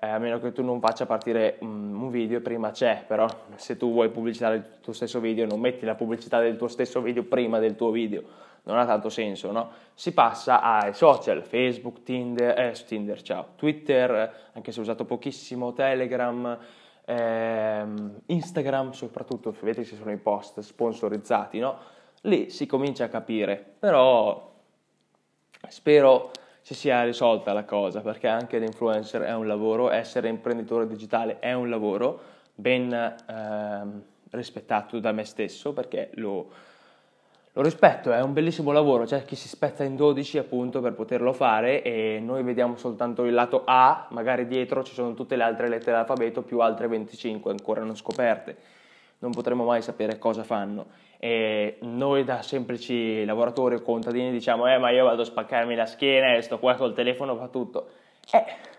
eh, 0.00 0.08
a 0.08 0.18
meno 0.18 0.40
che 0.40 0.52
tu 0.52 0.62
non 0.62 0.80
faccia 0.80 1.04
partire 1.04 1.56
um, 1.60 2.02
un 2.02 2.10
video 2.10 2.40
prima 2.40 2.70
c'è, 2.70 3.04
però 3.06 3.28
se 3.56 3.76
tu 3.76 3.92
vuoi 3.92 4.08
pubblicizzare 4.08 4.56
il 4.56 4.64
tuo 4.80 4.92
stesso 4.94 5.20
video 5.20 5.46
non 5.46 5.60
metti 5.60 5.84
la 5.84 5.94
pubblicità 5.94 6.40
del 6.40 6.56
tuo 6.56 6.68
stesso 6.68 7.02
video 7.02 7.22
prima 7.24 7.58
del 7.58 7.76
tuo 7.76 7.90
video 7.90 8.48
non 8.62 8.78
ha 8.78 8.84
tanto 8.84 9.08
senso, 9.08 9.50
no? 9.52 9.70
Si 9.94 10.12
passa 10.12 10.60
ai 10.60 10.94
social, 10.94 11.42
Facebook, 11.42 12.02
Tinder, 12.02 12.58
eh, 12.58 12.72
Tinder, 12.86 13.20
ciao, 13.22 13.48
Twitter, 13.56 14.50
anche 14.52 14.72
se 14.72 14.78
ho 14.78 14.82
usato 14.82 15.04
pochissimo, 15.04 15.72
Telegram, 15.72 16.58
ehm, 17.04 18.20
Instagram 18.26 18.92
soprattutto, 18.92 19.54
vedete 19.60 19.84
ci 19.84 19.96
sono 19.96 20.12
i 20.12 20.18
post 20.18 20.60
sponsorizzati, 20.60 21.58
no? 21.58 21.78
Lì 22.22 22.50
si 22.50 22.66
comincia 22.66 23.04
a 23.04 23.08
capire, 23.08 23.56
però 23.78 24.52
spero 25.68 26.30
si 26.70 26.76
sia 26.76 27.02
risolta 27.02 27.52
la 27.52 27.64
cosa, 27.64 28.00
perché 28.00 28.28
anche 28.28 28.60
l'influencer 28.60 29.22
è 29.22 29.34
un 29.34 29.48
lavoro, 29.48 29.90
essere 29.90 30.28
imprenditore 30.28 30.86
digitale 30.86 31.40
è 31.40 31.52
un 31.52 31.68
lavoro 31.68 32.20
ben 32.54 32.92
ehm, 32.92 34.02
rispettato 34.30 35.00
da 35.00 35.10
me 35.10 35.24
stesso, 35.24 35.72
perché 35.72 36.10
lo, 36.14 36.48
lo 37.54 37.62
rispetto, 37.62 38.12
è 38.12 38.22
un 38.22 38.32
bellissimo 38.32 38.70
lavoro, 38.70 39.04
c'è 39.04 39.24
chi 39.24 39.34
si 39.34 39.48
spezza 39.48 39.82
in 39.82 39.96
12 39.96 40.38
appunto 40.38 40.80
per 40.80 40.92
poterlo 40.92 41.32
fare 41.32 41.82
e 41.82 42.20
noi 42.22 42.44
vediamo 42.44 42.76
soltanto 42.76 43.24
il 43.24 43.34
lato 43.34 43.62
A, 43.64 44.06
magari 44.10 44.46
dietro 44.46 44.84
ci 44.84 44.94
sono 44.94 45.14
tutte 45.14 45.34
le 45.34 45.42
altre 45.42 45.68
lettere 45.68 45.90
dell'alfabeto 45.90 46.42
più 46.42 46.60
altre 46.60 46.86
25 46.86 47.50
ancora 47.50 47.82
non 47.82 47.96
scoperte, 47.96 48.56
non 49.18 49.32
potremo 49.32 49.64
mai 49.64 49.82
sapere 49.82 50.18
cosa 50.18 50.44
fanno 50.44 50.86
e 51.22 51.76
noi 51.82 52.24
da 52.24 52.40
semplici 52.40 53.24
lavoratori 53.26 53.74
o 53.74 53.82
contadini 53.82 54.30
diciamo 54.30 54.66
eh 54.66 54.78
ma 54.78 54.88
io 54.90 55.04
vado 55.04 55.20
a 55.20 55.26
spaccarmi 55.26 55.74
la 55.74 55.84
schiena 55.84 56.34
e 56.34 56.40
sto 56.40 56.58
qua 56.58 56.76
col 56.76 56.94
telefono 56.94 57.36
fa 57.36 57.48
tutto, 57.48 57.88
eh 58.32 58.78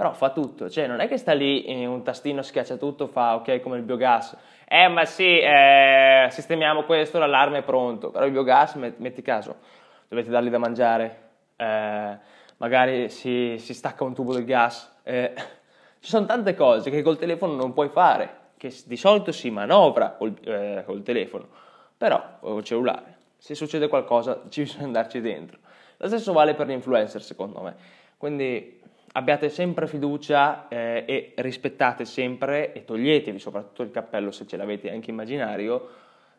però 0.00 0.12
fa 0.14 0.30
tutto, 0.30 0.70
cioè 0.70 0.86
non 0.86 1.00
è 1.00 1.08
che 1.08 1.18
sta 1.18 1.34
lì 1.34 1.70
in 1.70 1.86
un 1.86 2.02
tastino 2.02 2.40
schiaccia 2.40 2.76
tutto, 2.76 3.06
fa 3.06 3.34
ok 3.34 3.60
come 3.60 3.76
il 3.76 3.82
biogas, 3.82 4.34
eh 4.66 4.88
ma 4.88 5.04
sì, 5.04 5.38
eh, 5.38 6.26
sistemiamo 6.30 6.84
questo, 6.84 7.18
l'allarme 7.18 7.58
è 7.58 7.62
pronto, 7.62 8.10
però 8.10 8.24
il 8.24 8.32
biogas, 8.32 8.76
metti 8.76 9.20
caso, 9.20 9.56
dovete 10.08 10.30
dargli 10.30 10.48
da 10.48 10.56
mangiare, 10.56 11.18
eh, 11.54 12.18
magari 12.56 13.10
si, 13.10 13.56
si, 13.58 13.74
stacca 13.74 14.04
un 14.04 14.14
tubo 14.14 14.32
del 14.32 14.46
gas, 14.46 14.90
eh, 15.02 15.34
ci 16.00 16.08
sono 16.08 16.24
tante 16.24 16.54
cose 16.54 16.88
che 16.88 17.02
col 17.02 17.18
telefono 17.18 17.52
non 17.52 17.74
puoi 17.74 17.90
fare, 17.90 18.52
che 18.56 18.74
di 18.86 18.96
solito 18.96 19.32
si 19.32 19.50
manovra 19.50 20.12
col, 20.12 20.34
eh, 20.44 20.82
col 20.86 21.02
telefono, 21.02 21.48
però 22.00 22.38
col 22.40 22.64
cellulare, 22.64 23.16
se 23.36 23.54
succede 23.54 23.86
qualcosa 23.86 24.44
ci 24.48 24.62
bisogna 24.62 24.84
andarci 24.84 25.20
dentro. 25.20 25.58
Lo 25.98 26.06
stesso 26.06 26.32
vale 26.32 26.54
per 26.54 26.66
l'influencer 26.66 27.22
secondo 27.22 27.60
me, 27.60 27.76
quindi 28.16 28.80
abbiate 29.12 29.50
sempre 29.50 29.86
fiducia 29.86 30.66
eh, 30.68 31.04
e 31.06 31.32
rispettate 31.36 32.06
sempre 32.06 32.72
e 32.72 32.86
toglietevi 32.86 33.38
soprattutto 33.38 33.82
il 33.82 33.90
cappello 33.90 34.30
se 34.30 34.46
ce 34.46 34.56
l'avete 34.56 34.90
anche 34.90 35.10
immaginario 35.10 35.88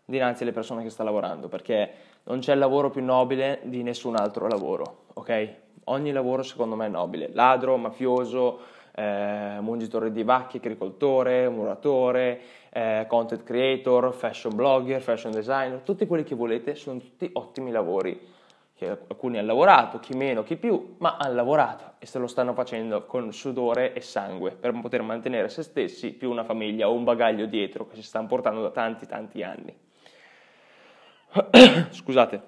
dinanzi 0.04 0.42
alle 0.42 0.52
persone 0.52 0.82
che 0.82 0.90
sta 0.90 1.04
lavorando 1.04 1.48
perché 1.48 1.92
non 2.24 2.40
c'è 2.40 2.56
lavoro 2.56 2.90
più 2.90 3.04
nobile 3.04 3.60
di 3.62 3.84
nessun 3.84 4.16
altro 4.16 4.48
lavoro, 4.48 5.04
ok? 5.14 5.54
Ogni 5.86 6.12
lavoro 6.12 6.42
secondo 6.42 6.76
me 6.76 6.88
è 6.88 6.90
nobile, 6.90 7.30
ladro, 7.34 7.78
mafioso, 7.78 8.62
eh, 8.96 9.58
mungitore 9.60 10.12
di 10.12 10.24
vacche, 10.24 10.58
agricoltore, 10.58 11.50
muratore, 11.50 12.42
eh, 12.72 13.06
content 13.08 13.44
creator, 13.44 14.14
fashion 14.14 14.56
blogger, 14.56 15.02
fashion 15.02 15.32
designer, 15.32 15.80
tutti 15.80 16.06
quelli 16.06 16.24
che 16.24 16.36
volete 16.36 16.76
sono 16.76 17.00
tutti 17.00 17.30
ottimi 17.34 17.72
lavori 17.72 18.40
che 18.82 18.90
alcuni 18.90 19.38
hanno 19.38 19.48
lavorato, 19.48 20.00
chi 20.00 20.16
meno, 20.16 20.42
chi 20.42 20.56
più, 20.56 20.96
ma 20.98 21.18
hanno 21.18 21.36
lavorato 21.36 21.94
e 22.00 22.08
se 22.08 22.18
lo 22.18 22.26
stanno 22.26 22.54
facendo 22.54 23.06
con 23.06 23.32
sudore 23.32 23.94
e 23.94 24.02
sangue 24.02 24.54
per 24.54 24.72
poter 24.82 25.04
mantenere 25.04 25.50
se 25.50 25.62
stessi 25.62 26.14
più 26.14 26.32
una 26.32 26.44
famiglia 26.44 26.90
o 26.90 26.94
un 26.94 27.04
bagaglio 27.04 27.46
dietro 27.46 27.86
che 27.86 27.96
si 27.96 28.02
stanno 28.02 28.26
portando 28.26 28.62
da 28.64 28.72
tanti 28.72 29.06
tanti 29.06 29.44
anni. 29.44 29.78
Scusate, 31.92 32.42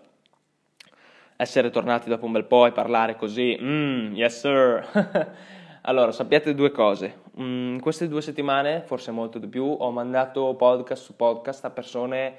essere 1.35 1.69
tornati 1.69 2.09
dopo 2.09 2.25
un 2.25 2.31
bel 2.31 2.45
po' 2.45 2.65
e 2.65 2.71
parlare 2.71 3.15
così, 3.15 3.55
mm, 3.61 4.15
yes 4.15 4.39
sir. 4.39 5.31
allora, 5.85 6.11
sappiate 6.11 6.55
due 6.55 6.71
cose. 6.71 7.21
Mm, 7.39 7.73
in 7.75 7.81
queste 7.81 8.07
due 8.07 8.21
settimane, 8.21 8.83
forse 8.85 9.11
molto 9.11 9.39
di 9.39 9.47
più, 9.47 9.65
ho 9.65 9.91
mandato 9.91 10.53
podcast 10.55 11.03
su 11.03 11.15
podcast 11.15 11.65
a 11.65 11.69
persone 11.69 12.35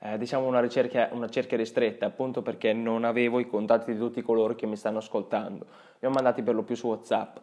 eh, 0.00 0.16
diciamo 0.16 0.46
una, 0.46 0.60
ricerca, 0.60 1.08
una 1.12 1.28
cerchia 1.28 1.56
ristretta, 1.56 2.06
appunto 2.06 2.42
perché 2.42 2.72
non 2.72 3.04
avevo 3.04 3.40
i 3.40 3.46
contatti 3.46 3.92
di 3.92 3.98
tutti 3.98 4.22
coloro 4.22 4.54
che 4.54 4.66
mi 4.66 4.76
stanno 4.76 4.98
ascoltando. 4.98 5.66
Li 5.98 6.06
ho 6.06 6.10
mandati 6.10 6.42
per 6.42 6.54
lo 6.54 6.62
più 6.62 6.76
su 6.76 6.86
WhatsApp. 6.88 7.36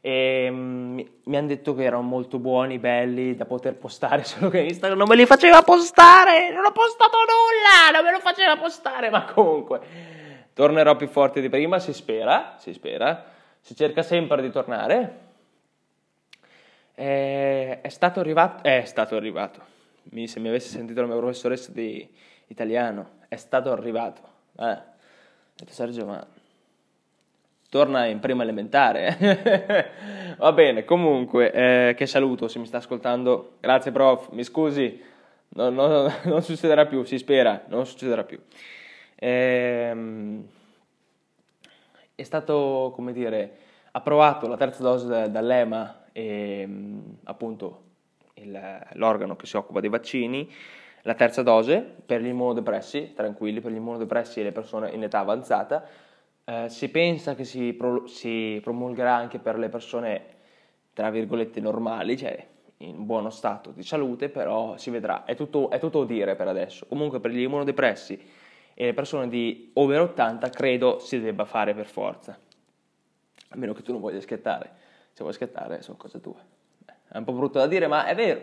E 0.00 0.50
mi, 0.50 1.20
mi 1.24 1.36
hanno 1.36 1.46
detto 1.46 1.74
che 1.74 1.84
erano 1.84 2.02
molto 2.02 2.38
buoni, 2.38 2.78
belli 2.78 3.34
da 3.36 3.44
poter 3.44 3.76
postare, 3.76 4.24
solo 4.24 4.50
che 4.50 4.60
Instagram 4.60 4.98
non 4.98 5.08
me 5.08 5.16
li 5.16 5.26
faceva 5.26 5.62
postare, 5.62 6.50
non 6.52 6.64
ho 6.64 6.72
postato 6.72 7.18
nulla, 7.18 7.96
non 7.96 8.04
me 8.04 8.12
lo 8.12 8.18
faceva 8.18 8.56
postare, 8.56 9.10
ma 9.10 9.24
comunque. 9.24 9.80
Tornerò 10.54 10.96
più 10.96 11.06
forte 11.06 11.40
di 11.40 11.48
prima, 11.48 11.78
si 11.78 11.94
spera, 11.94 12.56
si 12.58 12.74
spera, 12.74 13.24
si 13.62 13.74
cerca 13.74 14.02
sempre 14.02 14.42
di 14.42 14.50
tornare. 14.50 15.18
E, 16.94 17.80
è 17.80 17.88
stato 17.88 18.20
arrivato, 18.20 18.62
è 18.62 18.84
stato 18.84 19.16
arrivato 19.16 19.72
mi, 20.10 20.26
se 20.26 20.40
mi 20.40 20.48
avesse 20.48 20.68
sentito 20.68 21.00
la 21.00 21.06
mia 21.06 21.16
professoressa 21.16 21.70
di 21.72 22.06
italiano, 22.48 23.20
è 23.28 23.36
stato 23.36 23.70
arrivato. 23.70 24.20
Eh, 24.58 24.78
detto 25.54 25.72
Sergio, 25.72 26.04
ma 26.04 26.26
torna 27.68 28.06
in 28.06 28.20
prima 28.20 28.42
elementare. 28.42 29.16
Va 30.36 30.52
bene, 30.52 30.84
comunque, 30.84 31.52
eh, 31.52 31.94
che 31.94 32.06
saluto 32.06 32.48
se 32.48 32.58
mi 32.58 32.66
sta 32.66 32.78
ascoltando. 32.78 33.56
Grazie 33.60 33.92
prof, 33.92 34.30
mi 34.30 34.44
scusi, 34.44 35.00
no, 35.48 35.70
no, 35.70 36.12
non 36.24 36.42
succederà 36.42 36.86
più, 36.86 37.04
si 37.04 37.18
spera, 37.18 37.64
non 37.68 37.86
succederà 37.86 38.24
più. 38.24 38.40
Ehm, 39.16 40.46
è 42.22 42.24
stato, 42.24 42.92
come 42.94 43.12
dire, 43.12 43.56
approvato 43.92 44.48
la 44.48 44.56
terza 44.56 44.82
dose 44.82 45.30
dall'EMA 45.30 46.06
e 46.12 46.68
appunto 47.24 47.82
il, 48.34 48.58
l'organo 48.94 49.36
che 49.36 49.46
si 49.46 49.56
occupa 49.56 49.80
dei 49.80 49.90
vaccini, 49.90 50.50
la 51.02 51.14
terza 51.14 51.42
dose 51.42 51.80
per 51.80 52.20
gli 52.20 52.28
immunodepressi, 52.28 53.12
tranquilli, 53.14 53.60
per 53.60 53.72
gli 53.72 53.76
immunodepressi 53.76 54.40
e 54.40 54.44
le 54.44 54.52
persone 54.52 54.90
in 54.90 55.02
età 55.02 55.18
avanzata. 55.18 55.84
Eh, 56.44 56.68
si 56.68 56.88
pensa 56.90 57.34
che 57.34 57.44
si, 57.44 57.72
pro, 57.72 58.06
si 58.06 58.60
promulgherà 58.62 59.14
anche 59.14 59.38
per 59.38 59.58
le 59.58 59.68
persone, 59.68 60.24
tra 60.92 61.10
virgolette, 61.10 61.60
normali, 61.60 62.16
cioè 62.16 62.46
in 62.78 63.04
buono 63.04 63.30
stato 63.30 63.70
di 63.70 63.82
salute, 63.82 64.28
però 64.28 64.76
si 64.76 64.90
vedrà, 64.90 65.24
è 65.24 65.36
tutto, 65.36 65.70
è 65.70 65.78
tutto 65.78 66.04
dire 66.04 66.34
per 66.34 66.48
adesso. 66.48 66.86
Comunque 66.86 67.20
per 67.20 67.30
gli 67.30 67.40
immunodepressi 67.40 68.20
e 68.82 68.86
le 68.86 68.94
persone 68.94 69.28
di 69.28 69.70
over 69.74 70.00
80 70.00 70.50
credo 70.50 70.98
si 70.98 71.20
debba 71.20 71.44
fare 71.44 71.72
per 71.72 71.86
forza, 71.86 72.36
a 73.48 73.56
meno 73.56 73.72
che 73.74 73.82
tu 73.82 73.92
non 73.92 74.00
voglia 74.00 74.20
schiattare, 74.20 74.72
se 75.12 75.22
vuoi 75.22 75.32
schiattare 75.32 75.82
sono 75.82 75.96
cose 75.96 76.20
tue. 76.20 76.34
È 77.08 77.16
un 77.16 77.22
po' 77.22 77.32
brutto 77.32 77.60
da 77.60 77.68
dire, 77.68 77.86
ma 77.86 78.06
è 78.06 78.16
vero. 78.16 78.40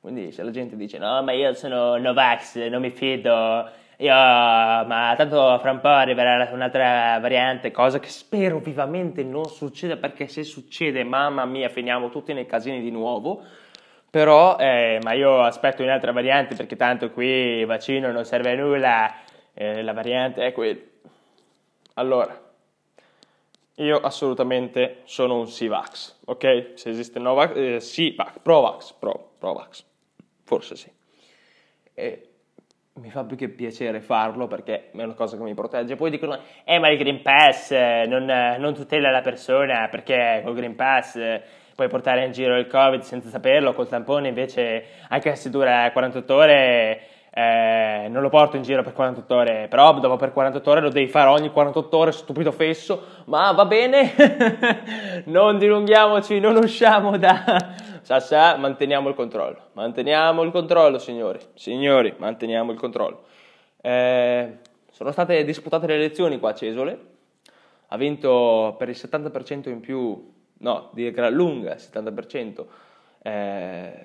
Quindi 0.00 0.32
se 0.32 0.42
la 0.42 0.50
gente 0.50 0.76
dice 0.76 0.96
no, 0.96 1.22
ma 1.22 1.32
io 1.32 1.52
sono 1.52 1.98
Novax, 1.98 2.56
non 2.68 2.80
mi 2.80 2.88
fido, 2.88 3.68
io, 3.98 4.14
ma 4.14 5.12
tanto 5.14 5.58
fra 5.58 5.72
un 5.72 5.80
po' 5.80 5.88
arriverà 5.88 6.48
un'altra 6.52 7.18
variante, 7.20 7.70
cosa 7.70 7.98
che 7.98 8.08
spero 8.08 8.58
vivamente 8.60 9.22
non 9.24 9.44
succeda, 9.44 9.98
perché 9.98 10.26
se 10.26 10.42
succede, 10.42 11.04
mamma 11.04 11.44
mia, 11.44 11.68
finiamo 11.68 12.08
tutti 12.08 12.32
nei 12.32 12.46
casini 12.46 12.80
di 12.80 12.90
nuovo. 12.90 13.42
Però, 14.08 14.56
eh, 14.58 14.98
ma 15.02 15.12
io 15.12 15.42
aspetto 15.42 15.82
un'altra 15.82 16.12
variante 16.12 16.54
perché 16.54 16.76
tanto 16.76 17.10
qui 17.10 17.26
il 17.26 17.66
vaccino 17.66 18.10
non 18.10 18.24
serve 18.24 18.52
a 18.52 18.54
nulla, 18.54 19.14
eh, 19.58 19.82
la 19.82 19.94
variante 19.94 20.44
è 20.44 20.52
quella. 20.52 20.80
Allora, 21.94 22.38
io 23.76 24.00
assolutamente 24.00 25.00
sono 25.04 25.38
un 25.38 25.48
Sivax, 25.48 26.20
ok? 26.26 26.72
Se 26.74 26.90
esiste 26.90 27.18
Novax, 27.18 27.56
eh, 27.56 27.80
Sivax, 27.80 28.38
Provax, 28.40 28.92
Pro, 28.92 29.32
Provax, 29.38 29.84
forse 30.44 30.76
sì. 30.76 30.92
E 31.94 32.28
mi 32.94 33.10
fa 33.10 33.24
più 33.24 33.36
che 33.36 33.48
piacere 33.48 34.00
farlo 34.00 34.46
perché 34.46 34.90
è 34.90 35.02
una 35.02 35.14
cosa 35.14 35.38
che 35.38 35.42
mi 35.42 35.54
protegge. 35.54 35.96
Poi 35.96 36.10
dicono, 36.10 36.38
eh 36.64 36.78
ma 36.78 36.90
il 36.90 36.98
Green 36.98 37.22
Pass 37.22 37.70
non, 38.06 38.24
non 38.24 38.74
tutela 38.74 39.10
la 39.10 39.22
persona 39.22 39.88
perché 39.88 40.42
col 40.44 40.54
Green 40.54 40.74
Pass 40.74 41.18
puoi 41.74 41.88
portare 41.88 42.24
in 42.24 42.32
giro 42.32 42.58
il 42.58 42.66
Covid 42.66 43.00
senza 43.00 43.30
saperlo, 43.30 43.72
col 43.72 43.88
tampone 43.88 44.28
invece 44.28 44.84
anche 45.08 45.34
se 45.34 45.48
dura 45.48 45.90
48 45.92 46.34
ore 46.34 47.00
eh, 47.38 48.08
non 48.08 48.22
lo 48.22 48.30
porto 48.30 48.56
in 48.56 48.62
giro 48.62 48.82
per 48.82 48.94
48 48.94 49.34
ore, 49.34 49.66
però 49.68 49.92
dopo 49.98 50.16
per 50.16 50.32
48 50.32 50.70
ore 50.70 50.80
lo 50.80 50.88
devi 50.88 51.06
fare 51.06 51.28
ogni 51.28 51.50
48 51.50 51.96
ore, 51.98 52.10
stupido 52.10 52.50
fesso, 52.50 53.02
ma 53.26 53.52
va 53.52 53.66
bene, 53.66 54.14
non 55.26 55.58
dilunghiamoci, 55.58 56.40
non 56.40 56.56
usciamo 56.56 57.18
da... 57.18 57.74
Sa, 58.00 58.20
sa, 58.20 58.56
manteniamo 58.56 59.10
il 59.10 59.14
controllo, 59.14 59.68
manteniamo 59.72 60.44
il 60.44 60.50
controllo, 60.50 60.98
signori, 60.98 61.38
signori, 61.52 62.14
manteniamo 62.16 62.72
il 62.72 62.78
controllo. 62.78 63.24
Eh, 63.82 64.56
sono 64.90 65.10
state 65.10 65.44
disputate 65.44 65.86
le 65.88 65.96
elezioni 65.96 66.38
qua 66.38 66.50
a 66.50 66.54
Cesole, 66.54 66.98
ha 67.88 67.96
vinto 67.98 68.76
per 68.78 68.88
il 68.88 68.96
70% 68.96 69.68
in 69.68 69.80
più, 69.80 70.32
no, 70.58 70.88
di 70.94 71.10
gran 71.10 71.34
lunga, 71.34 71.74
il 71.74 71.82
70%, 71.92 72.64
eh, 73.20 74.04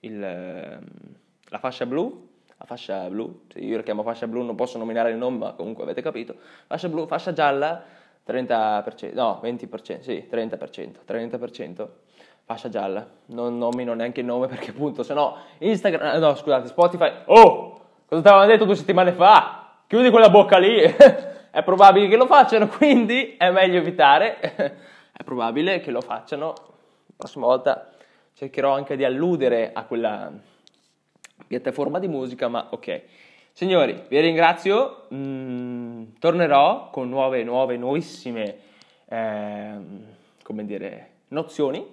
il, 0.00 0.18
la 0.18 1.58
fascia 1.58 1.86
blu, 1.86 2.28
la 2.60 2.66
fascia 2.66 3.08
blu, 3.08 3.44
se 3.48 3.58
io 3.58 3.76
la 3.76 3.82
chiamo 3.82 4.02
fascia 4.02 4.26
blu 4.26 4.42
non 4.42 4.54
posso 4.54 4.76
nominare 4.76 5.10
il 5.10 5.16
nome, 5.16 5.38
ma 5.38 5.52
comunque 5.52 5.82
avete 5.82 6.02
capito, 6.02 6.34
fascia 6.66 6.90
blu, 6.90 7.06
fascia 7.06 7.32
gialla 7.32 7.82
30%, 8.26 9.14
no 9.14 9.40
20%, 9.42 10.00
sì 10.00 10.28
30%, 10.30 10.90
30%, 11.08 11.88
fascia 12.44 12.68
gialla. 12.68 13.06
Non 13.26 13.56
nomino 13.56 13.94
neanche 13.94 14.20
il 14.20 14.26
nome 14.26 14.46
perché 14.46 14.70
appunto, 14.72 15.02
se 15.02 15.14
no 15.14 15.38
Instagram, 15.56 16.18
no 16.18 16.34
scusate, 16.34 16.68
Spotify, 16.68 17.10
oh, 17.26 17.80
cosa 18.04 18.20
ti 18.20 18.28
avevano 18.28 18.46
detto 18.46 18.66
due 18.66 18.76
settimane 18.76 19.12
fa? 19.12 19.78
Chiudi 19.86 20.10
quella 20.10 20.28
bocca 20.28 20.58
lì. 20.58 20.80
è 21.50 21.62
probabile 21.64 22.08
che 22.08 22.16
lo 22.16 22.26
facciano, 22.26 22.68
quindi 22.68 23.36
è 23.38 23.50
meglio 23.50 23.78
evitare. 23.78 24.38
è 25.16 25.24
probabile 25.24 25.80
che 25.80 25.90
lo 25.90 26.02
facciano. 26.02 26.48
La 26.48 27.14
prossima 27.16 27.46
volta 27.46 27.88
cercherò 28.34 28.74
anche 28.74 28.96
di 28.96 29.04
alludere 29.04 29.70
a 29.72 29.84
quella 29.84 30.30
piattaforma 31.46 31.98
di 31.98 32.08
musica, 32.08 32.48
ma 32.48 32.68
ok. 32.70 33.02
Signori, 33.52 34.04
vi 34.08 34.20
ringrazio, 34.20 35.06
mm, 35.12 36.02
tornerò 36.18 36.90
con 36.90 37.08
nuove, 37.08 37.42
nuove, 37.42 37.76
nuovissime, 37.76 38.56
eh, 39.06 39.74
come 40.42 40.64
dire, 40.64 41.10
nozioni, 41.28 41.84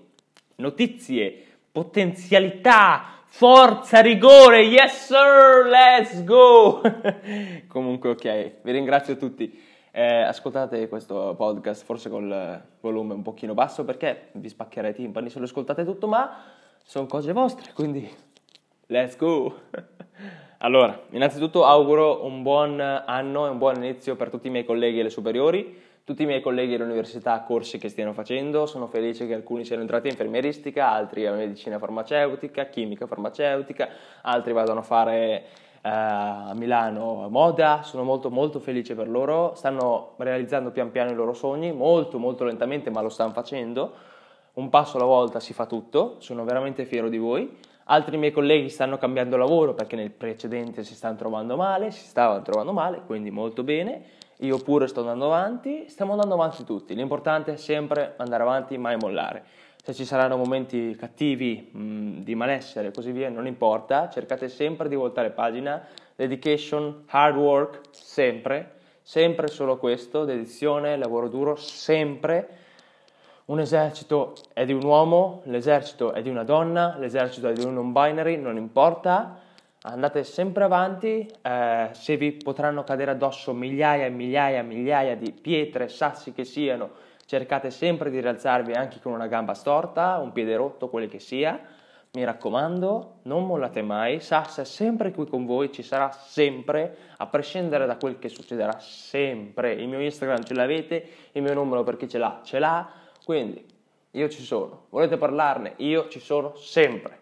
notizie, 0.56 1.44
potenzialità, 1.72 3.22
forza, 3.26 4.00
rigore, 4.00 4.62
yes 4.62 5.08
sir, 5.08 5.66
let's 5.68 6.24
go! 6.24 6.82
Comunque 7.68 8.10
ok, 8.12 8.52
vi 8.62 8.72
ringrazio 8.72 9.18
tutti. 9.18 9.66
Eh, 9.92 10.22
ascoltate 10.22 10.88
questo 10.88 11.34
podcast 11.36 11.84
forse 11.84 12.08
col 12.10 12.62
volume 12.80 13.16
un 13.16 13.24
pochino 13.24 13.56
basso 13.56 13.84
perché 13.84 14.30
vi 14.34 14.48
spaccherei 14.48 14.92
i 14.92 14.94
timpani 14.94 15.30
se 15.30 15.40
lo 15.40 15.46
ascoltate 15.46 15.84
tutto, 15.84 16.08
ma 16.08 16.44
sono 16.84 17.08
cose 17.08 17.34
vostre, 17.34 17.74
quindi 17.74 18.08
let's 18.88 19.18
go! 19.18 19.54
allora, 20.60 21.00
innanzitutto 21.12 21.66
auguro 21.66 22.26
un 22.26 22.42
buon 22.44 22.80
anno 22.80 23.46
e 23.46 23.50
un 23.50 23.58
buon 23.58 23.76
inizio 23.76 24.16
per 24.16 24.30
tutti 24.30 24.48
i 24.48 24.50
miei 24.50 24.66
colleghi 24.66 25.00
alle 25.00 25.10
superiori, 25.10 25.86
tutti 26.04 26.24
i 26.24 26.26
miei 26.26 26.42
colleghi 26.42 26.76
all'università, 26.76 27.42
corsi 27.42 27.78
che 27.78 27.90
stiano 27.90 28.14
facendo, 28.14 28.66
sono 28.66 28.88
felice 28.88 29.28
che 29.28 29.34
alcuni 29.34 29.66
siano 29.66 29.82
entrati 29.82 30.08
in 30.08 30.14
infermieristica, 30.14 30.90
altri 30.90 31.26
a 31.26 31.34
medicina 31.34 31.78
farmaceutica, 31.80 32.66
chimica 32.68 33.08
farmaceutica, 33.08 33.90
altri 34.22 34.54
vadano 34.54 34.80
a 34.80 34.84
fare 34.84 35.46
a 35.82 36.54
Milano 36.56 37.28
moda, 37.30 37.82
sono 37.84 38.04
molto 38.04 38.30
molto 38.30 38.60
felice 38.60 38.96
per 38.96 39.10
loro, 39.10 39.54
stanno 39.56 40.14
realizzando 40.18 40.72
pian 40.72 40.92
piano 40.92 41.12
i 41.12 41.16
loro 41.16 41.34
sogni, 41.34 41.72
molto 41.72 42.20
molto 42.20 42.44
lentamente 42.46 42.90
ma 42.90 43.02
lo 43.02 43.10
stanno 43.10 43.32
facendo, 43.32 43.94
un 44.54 44.70
passo 44.70 44.98
alla 44.98 45.06
volta 45.06 45.40
si 45.40 45.54
fa 45.54 45.66
tutto, 45.66 46.16
sono 46.20 46.44
veramente 46.46 46.86
fiero 46.86 47.10
di 47.10 47.18
voi. 47.18 47.67
Altri 47.90 48.18
miei 48.18 48.32
colleghi 48.32 48.70
stanno 48.70 48.98
cambiando 48.98 49.38
lavoro 49.38 49.74
perché 49.74 49.96
nel 49.96 50.12
precedente 50.12 50.84
si 50.84 50.94
stanno 50.94 51.18
trovando 51.18 51.56
male, 51.56 51.92
si 51.92 52.06
stavano 52.06 52.42
trovando 52.42 52.74
male, 52.74 53.02
quindi 53.06 53.32
molto 53.32 53.64
bene. 53.64 54.04
Io 54.42 54.60
pure 54.60 54.88
sto 54.88 55.00
andando 55.00 55.26
avanti, 55.26 55.86
stiamo 55.88 56.12
andando 56.12 56.36
avanti 56.36 56.64
tutti. 56.64 56.96
L'importante 56.96 57.54
è 57.54 57.58
sempre 57.58 58.14
andare 58.18 58.44
avanti, 58.44 58.78
mai 58.78 58.98
mollare 58.98 59.44
se 59.88 59.94
ci 59.94 60.04
saranno 60.04 60.36
momenti 60.36 60.98
cattivi, 61.00 61.70
mh, 61.72 62.24
di 62.24 62.36
malessere 62.36 62.90
e 62.90 62.92
così 62.92 63.14
via, 63.14 63.30
non 63.30 63.48
importa, 63.48 64.10
cercate 64.10 64.50
sempre 64.50 64.90
di 64.90 64.96
voltare 64.96 65.30
pagina, 65.30 65.82
dedication, 66.14 67.06
hard 67.08 67.38
work, 67.38 67.80
sempre, 67.92 68.80
sempre 69.02 69.48
solo 69.48 69.78
questo, 69.78 70.26
dedizione, 70.26 70.98
lavoro 70.98 71.30
duro, 71.30 71.56
sempre. 71.56 72.50
Un 73.50 73.62
esercito 73.62 74.34
è 74.52 74.66
di 74.66 74.74
un 74.74 74.84
uomo, 74.84 75.40
l'esercito 75.46 76.12
è 76.12 76.22
di 76.22 76.28
una 76.28 76.44
donna, 76.44 76.98
l'esercito 76.98 77.48
è 77.48 77.54
di 77.54 77.64
un 77.64 77.76
non 77.76 77.94
binary, 77.94 78.36
non 78.36 78.58
importa, 78.58 79.40
andate 79.84 80.26
sempre 80.26 80.66
avanti, 80.66 81.26
eh, 81.42 81.88
se 81.94 82.18
vi 82.18 82.34
potranno 82.34 82.84
cadere 82.84 83.12
addosso 83.12 83.54
migliaia 83.54 84.04
e 84.04 84.10
migliaia 84.10 84.60
e 84.60 84.64
migliaia 84.64 85.16
di 85.16 85.32
pietre, 85.32 85.88
sassi 85.88 86.34
che 86.34 86.44
siano, 86.44 86.90
cercate 87.26 87.72
sempre 87.72 88.10
di 88.10 88.20
rialzarvi 88.20 88.74
anche 88.74 89.00
con 89.00 89.14
una 89.14 89.28
gamba 89.28 89.54
storta, 89.54 90.18
un 90.18 90.34
piede 90.34 90.58
rotto, 90.58 90.90
quello 90.90 91.08
che 91.08 91.20
sia. 91.20 91.58
Mi 92.12 92.26
raccomando, 92.26 93.20
non 93.24 93.46
mollate 93.46 93.82
mai, 93.82 94.20
Sassa 94.20 94.64
è 94.64 94.66
sempre 94.66 95.12
qui 95.12 95.26
con 95.26 95.46
voi, 95.46 95.72
ci 95.72 95.84
sarà 95.84 96.12
sempre, 96.12 96.98
a 97.16 97.28
prescindere 97.28 97.86
da 97.86 97.96
quel 97.96 98.20
che 98.20 98.28
succederà 98.28 98.78
sempre. 98.80 99.72
Il 99.72 99.88
mio 99.88 100.02
Instagram 100.02 100.44
ce 100.44 100.54
l'avete, 100.54 101.08
il 101.32 101.42
mio 101.42 101.54
numero 101.54 101.84
per 101.84 101.96
chi 101.96 102.10
ce 102.10 102.18
l'ha, 102.18 102.42
ce 102.44 102.60
l'ha, 102.60 103.06
quindi 103.28 103.62
io 104.12 104.30
ci 104.30 104.42
sono. 104.42 104.86
Volete 104.88 105.18
parlarne? 105.18 105.74
Io 105.80 106.08
ci 106.08 106.22
sono 106.22 106.56
sempre. 106.56 107.20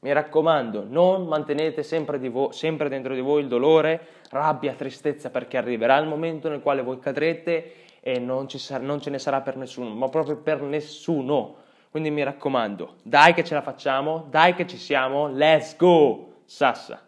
Mi 0.00 0.12
raccomando, 0.12 0.84
non 0.86 1.26
mantenete 1.26 1.82
sempre, 1.82 2.18
vo- 2.28 2.52
sempre 2.52 2.90
dentro 2.90 3.14
di 3.14 3.22
voi 3.22 3.40
il 3.40 3.48
dolore, 3.48 4.06
rabbia, 4.28 4.74
tristezza, 4.74 5.30
perché 5.30 5.56
arriverà 5.56 5.96
il 5.96 6.08
momento 6.08 6.50
nel 6.50 6.60
quale 6.60 6.82
voi 6.82 6.98
cadrete 6.98 7.72
e 8.00 8.18
non, 8.18 8.50
sarà, 8.50 8.84
non 8.84 9.00
ce 9.00 9.08
ne 9.08 9.18
sarà 9.18 9.40
per 9.40 9.56
nessuno, 9.56 9.88
ma 9.94 10.10
proprio 10.10 10.36
per 10.36 10.60
nessuno. 10.60 11.56
Quindi 11.90 12.10
mi 12.10 12.22
raccomando, 12.22 12.96
dai 13.02 13.32
che 13.32 13.42
ce 13.42 13.54
la 13.54 13.62
facciamo, 13.62 14.26
dai 14.28 14.54
che 14.54 14.66
ci 14.66 14.76
siamo, 14.76 15.28
let's 15.28 15.74
go! 15.74 16.34
Sassa! 16.44 17.05